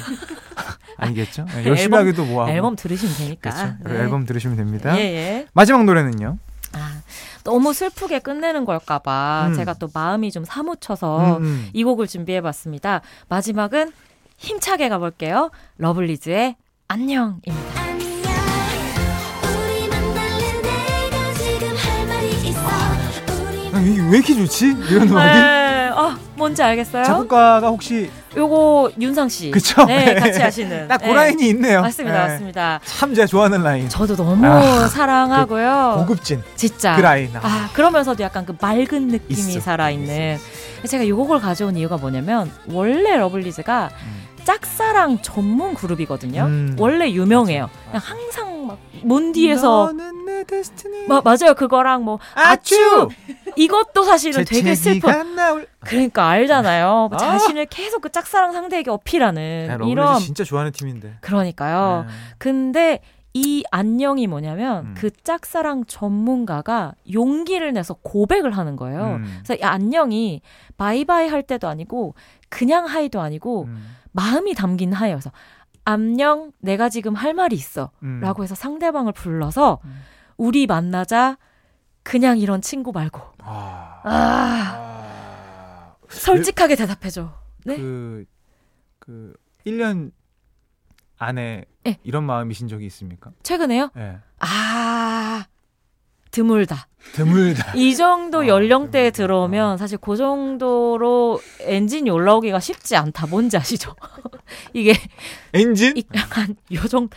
아니겠죠? 0.98 1.46
네, 1.46 1.66
열심히 1.66 1.96
앨범, 1.96 2.00
하기도 2.00 2.26
뭐하고. 2.26 2.52
앨범 2.52 2.76
들으시면 2.76 3.16
되니까. 3.18 3.50
그렇죠. 3.50 3.78
네. 3.84 4.00
앨범 4.04 4.26
들으시면 4.26 4.58
됩니다. 4.58 4.96
예, 4.98 5.02
예. 5.02 5.48
마지막 5.54 5.84
노래는요? 5.86 6.38
아, 6.74 7.02
너무 7.44 7.74
슬프게 7.74 8.20
끝내는 8.20 8.66
걸까봐 8.66 9.48
음. 9.50 9.54
제가 9.56 9.74
또 9.74 9.90
마음이 9.94 10.32
좀 10.32 10.46
사무쳐서 10.46 11.38
음, 11.38 11.44
음. 11.44 11.70
이 11.74 11.84
곡을 11.84 12.08
준비해봤습니다. 12.08 13.02
마지막은 13.30 13.92
힘차게 14.38 14.90
가볼게요. 14.90 15.52
러블리즈의 15.78 16.56
안녕입니다. 16.88 17.52
아, 23.74 23.80
이게 23.80 24.02
왜 24.02 24.18
이렇게 24.18 24.36
좋지? 24.36 24.76
이런 24.90 25.10
음악이? 25.10 25.40
네, 25.40 25.90
어, 25.90 26.16
뭔지 26.36 26.62
알겠어요? 26.62 27.04
작곡가가 27.04 27.68
혹시 27.70 28.12
요거 28.38 28.92
윤상 29.00 29.30
씨. 29.30 29.50
그쵸? 29.50 29.86
네, 29.86 30.14
같이 30.14 30.40
하시는. 30.40 30.88
딱그 30.88 31.06
네. 31.06 31.14
라인이 31.14 31.50
있네요. 31.50 31.82
맞습니다, 31.82 32.28
네. 32.28 32.28
맞습니다. 32.34 32.80
참 32.84 33.16
제가 33.16 33.26
좋아하는 33.26 33.64
라인. 33.64 33.90
저도 33.90 34.16
너무 34.16 34.46
아, 34.46 34.88
사랑하고요. 34.88 35.96
그 35.98 36.06
고급진. 36.06 36.44
진짜. 36.56 36.96
그 36.96 37.02
라인. 37.02 37.32
아, 37.36 37.40
아 37.42 37.70
그러면서도 37.74 38.24
약간 38.24 38.46
그 38.46 38.56
맑은 38.60 39.08
느낌이 39.08 39.54
있어. 39.54 39.60
살아있는. 39.60 40.38
제가 40.88 41.04
이 41.04 41.12
곡을 41.12 41.40
가져온 41.40 41.76
이유가 41.78 41.98
뭐냐면 41.98 42.52
원래 42.68 43.16
러블리즈가 43.18 43.90
음. 44.06 44.33
짝사랑 44.44 45.22
전문 45.22 45.74
그룹이거든요. 45.74 46.44
음. 46.44 46.76
원래 46.80 47.12
유명해요. 47.12 47.70
그냥 47.86 48.02
항상 48.04 48.68
막 48.68 48.78
몬디에서 49.04 49.94
마, 51.08 51.22
맞아요. 51.22 51.54
그거랑 51.56 52.04
뭐 52.04 52.20
아추 52.36 53.10
이것도 53.56 54.04
사실은 54.04 54.44
되게 54.46 54.76
슬픈 54.76 55.36
그러니까 55.80 56.28
알잖아요. 56.30 57.10
아. 57.12 57.18
자신을 57.18 57.66
계속 57.68 58.02
그 58.02 58.12
짝사랑 58.12 58.52
상대에게 58.54 58.90
어필하는 58.90 59.68
야, 59.70 59.78
이런 59.88 60.20
진짜 60.20 60.44
좋아하는 60.44 60.72
팀인데. 60.72 61.18
그러니까요. 61.22 62.06
네. 62.08 62.14
근데 62.38 63.02
이 63.34 63.64
안녕이 63.72 64.28
뭐냐면 64.28 64.86
음. 64.86 64.94
그 64.96 65.10
짝사랑 65.10 65.86
전문가가 65.86 66.94
용기를 67.12 67.74
내서 67.74 67.96
고백을 67.96 68.52
하는 68.52 68.76
거예요. 68.76 69.16
음. 69.16 69.24
그래서 69.44 69.56
이 69.56 69.64
안녕이 69.64 70.42
바이바이 70.78 71.28
할 71.28 71.42
때도 71.42 71.68
아니고 71.68 72.14
그냥 72.50 72.86
하이도 72.86 73.22
아니고 73.22 73.64
음. 73.64 73.96
마음이 74.12 74.54
담긴 74.54 74.94
하여서 74.94 75.32
안녕 75.84 76.52
내가 76.60 76.90
지금 76.90 77.16
할 77.16 77.34
말이 77.34 77.56
있어라고 77.56 77.92
음. 78.04 78.44
해서 78.44 78.54
상대방을 78.54 79.14
불러서 79.14 79.80
음. 79.84 80.02
우리 80.38 80.68
만나자 80.68 81.38
그냥 82.04 82.38
이런 82.38 82.62
친구 82.62 82.92
말고 82.92 83.20
아, 83.40 84.02
아, 84.04 84.10
아. 84.10 85.96
솔직하게 86.08 86.76
대답해줘. 86.76 87.34
네? 87.66 87.78
그, 87.78 88.26
그 89.00 89.34
1년 89.66 90.12
안에 91.18 91.66
네. 91.84 92.00
이런 92.04 92.24
마음이신 92.24 92.68
적이 92.68 92.86
있습니까? 92.88 93.32
최근에요? 93.44 93.90
네. 93.96 94.18
아 94.40 95.46
드물다. 96.32 96.88
드물다. 97.14 97.74
이 97.76 97.96
정도 97.96 98.40
아, 98.42 98.48
연령대에 98.48 99.12
드물다. 99.12 99.18
들어오면 99.18 99.78
사실 99.78 99.98
그 100.00 100.16
정도로 100.16 101.40
엔진이 101.62 102.10
올라오기가 102.10 102.60
쉽지 102.60 102.96
않다. 102.96 103.28
뭔지 103.28 103.58
아시죠? 103.58 103.96
이게 104.74 104.94
엔진? 105.54 105.94
약간 106.16 106.56
요정 106.72 107.10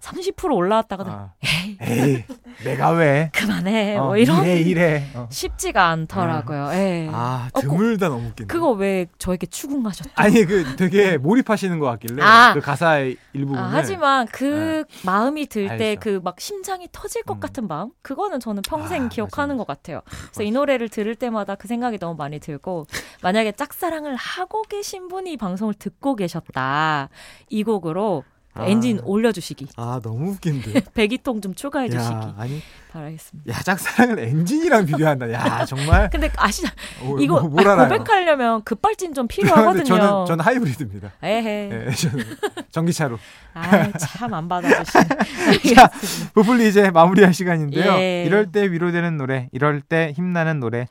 30% 0.00 0.52
올라왔다가도 0.54 1.10
아. 1.10 1.32
에이, 1.44 1.76
에이, 1.80 2.24
내가 2.64 2.90
왜 2.90 3.30
그만해 3.34 3.96
어, 3.96 4.04
뭐 4.06 4.16
이런 4.16 4.42
이래 4.44 4.60
이래 4.60 5.10
어. 5.14 5.28
쉽지가 5.30 5.88
않더라고요. 5.88 6.66
아, 6.66 6.74
예. 6.76 7.08
아 7.12 7.48
드물다 7.54 8.06
어, 8.06 8.10
너무 8.10 8.28
웃긴다. 8.28 8.52
그거 8.52 8.70
왜 8.70 9.06
저에게 9.18 9.46
추궁하셨죠? 9.46 10.10
아니 10.14 10.44
그 10.44 10.76
되게 10.76 11.18
몰입하시는 11.18 11.78
것 11.78 11.86
같길래 11.86 12.22
아. 12.22 12.54
그 12.54 12.60
가사의 12.60 13.16
일부분. 13.32 13.58
아, 13.58 13.70
하지만 13.72 14.26
그 14.28 14.84
네. 14.88 15.00
마음이 15.04 15.46
들 15.46 15.76
때 15.78 15.96
그 15.96 16.20
막 16.22 16.38
심장이 16.40 16.86
터질 16.92 17.22
것 17.22 17.34
음. 17.34 17.40
같은 17.40 17.66
마음 17.68 17.90
그거는 18.02 18.38
저는 18.40 18.62
평생 18.68 19.06
아, 19.06 19.08
기억하는 19.26 19.56
맞아. 19.56 19.64
것 19.64 19.66
같아요. 19.66 20.02
그래서 20.04 20.30
맞아. 20.40 20.42
이 20.42 20.50
노래를 20.50 20.88
들을 20.88 21.14
때마다 21.14 21.54
그 21.54 21.68
생각이 21.68 21.98
너무 21.98 22.16
많이 22.16 22.38
들고 22.38 22.86
만약에 23.22 23.52
짝사랑을 23.52 24.14
하고 24.16 24.62
계신 24.62 25.08
분이 25.08 25.36
방송을 25.36 25.74
듣고 25.74 26.16
계셨다 26.16 27.08
이 27.48 27.62
곡으로 27.64 28.24
아. 28.54 28.66
엔진 28.66 29.00
올려주시기. 29.02 29.68
아 29.76 29.98
너무 30.02 30.32
웃긴데. 30.32 30.82
배기통 30.94 31.40
좀 31.40 31.54
추가해주시기. 31.54 32.14
아니 32.36 32.60
바라겠습니다. 32.92 33.52
야 33.52 33.58
짝사랑을 33.60 34.18
엔진이랑 34.18 34.84
비교한다. 34.86 35.32
야 35.32 35.64
정말. 35.66 36.10
근데 36.10 36.30
아시죠? 36.36 36.68
어, 37.02 37.16
이거 37.18 37.40
뭐, 37.40 37.62
아, 37.66 37.88
고백하려면 37.88 38.62
급발진 38.64 39.14
좀 39.14 39.26
필요하거든요. 39.28 39.84
저는 39.84 40.26
저는 40.26 40.44
하이브리드입니다. 40.44 41.12
에헤. 41.22 41.68
네, 41.68 41.90
저는 41.90 42.24
전기차로. 42.70 43.18
아참 43.54 44.34
안 44.34 44.48
받아주시네. 44.48 45.74
자 45.74 45.90
부풀리 46.34 46.68
이제 46.68 46.90
마무리할 46.90 47.32
시간인데요. 47.32 47.92
예. 47.94 48.24
이럴 48.26 48.52
때 48.52 48.70
위로되는 48.70 49.16
노래, 49.16 49.48
이럴 49.52 49.80
때 49.80 50.12
힘나는 50.14 50.60
노래. 50.60 50.88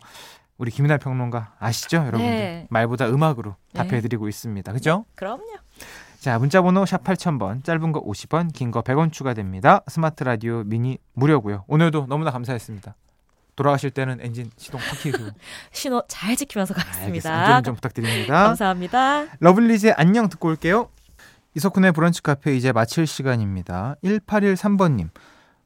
우리 0.58 0.69
김이날 0.69 1.00
평론가 1.00 1.56
아시죠, 1.58 1.97
여러분들? 1.97 2.26
네. 2.30 2.67
말보다 2.69 3.08
음악으로 3.10 3.56
네. 3.74 3.82
답해드리고 3.84 4.28
있습니다. 4.30 4.71
그죠? 4.74 5.06
그럼요. 5.15 5.41
자, 6.21 6.38
문자 6.38 6.62
번호 6.62 6.86
샵 6.86 7.03
8000번, 7.03 7.63
짧은 7.63 7.91
거 7.93 8.03
50원, 8.03 8.53
긴 8.53 8.69
거 8.69 8.84
100원 8.84 9.12
추가됩니다. 9.12 9.81
스마트 9.88 10.23
라디오 10.23 10.63
미니 10.63 10.99
무료고요. 11.13 11.65
오늘도 11.67 12.05
너무나 12.07 12.29
감사했습니다. 12.29 12.93
돌아가실 13.55 13.89
때는 13.89 14.19
엔진 14.21 14.51
시동 14.55 14.79
확 14.79 14.99
켜고 15.01 15.31
신호 15.73 16.03
잘 16.07 16.36
지키면서 16.36 16.75
가겠습니다. 16.75 17.31
안전 17.47 17.63
좀 17.63 17.75
부탁드립니다. 17.75 18.43
감사합니다. 18.45 19.25
러블리즈의 19.39 19.93
안녕 19.97 20.29
듣고 20.29 20.49
올게요. 20.49 20.89
이석훈의 21.55 21.91
브런치 21.91 22.21
카페 22.21 22.55
이제 22.55 22.71
마칠 22.71 23.07
시간입니다. 23.07 23.95
1813번님. 24.03 25.10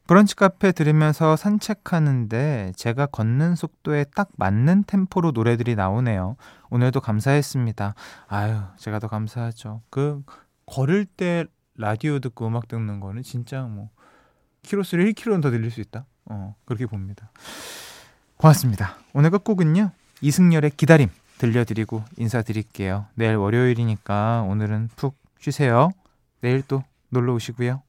브런치 0.08 0.36
카페 0.36 0.72
들으면서 0.72 1.36
산책하는데 1.36 2.74
제가 2.78 3.08
걷는 3.08 3.56
속도에 3.56 4.06
딱 4.16 4.30
맞는 4.38 4.86
템포로 4.88 5.32
노래들이 5.32 5.76
나오네요. 5.76 6.38
오늘도 6.70 7.02
감사했습니다. 7.02 7.94
아유, 8.28 8.62
제가 8.78 9.00
더 9.00 9.08
감사하죠. 9.08 9.82
그 9.90 10.24
걸을 10.66 11.06
때 11.06 11.46
라디오 11.76 12.20
듣고 12.20 12.48
음악 12.48 12.68
듣는 12.68 13.00
거는 13.00 13.24
진짜 13.24 13.64
뭐 13.64 13.90
키로수를 14.64 15.12
1km는 15.14 15.42
더 15.42 15.52
들릴 15.52 15.72
수 15.72 15.82
있다. 15.82 16.06
어, 16.26 16.56
그렇게 16.66 16.86
봅니다. 16.86 17.32
고맙습니다. 18.38 18.98
오늘 19.14 19.30
끝곡은요. 19.30 19.92
이승열의 20.22 20.72
기다림 20.72 21.10
들려드리고 21.38 22.04
인사드릴게요. 22.18 23.06
내일 23.16 23.36
월요일이니까 23.36 24.44
오늘은 24.44 24.90
푹 24.96 25.18
쉬세요. 25.40 25.92
내일 26.42 26.62
또 26.62 26.84
놀러 27.10 27.34
오시고요. 27.34 27.82